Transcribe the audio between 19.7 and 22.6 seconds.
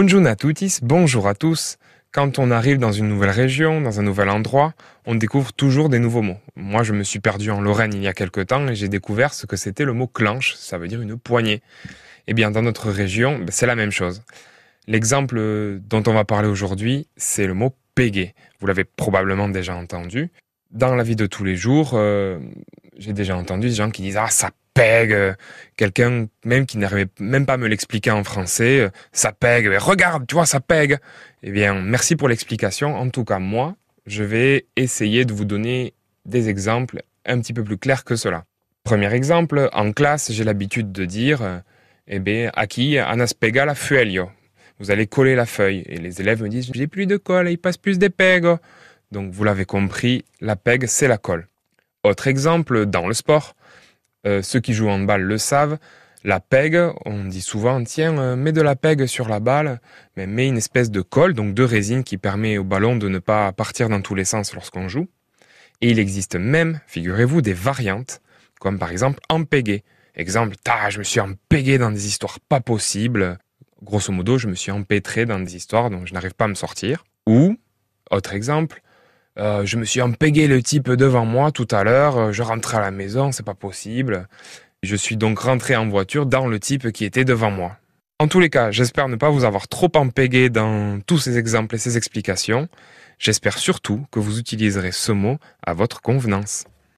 entendu. Dans la vie de tous les jours, euh,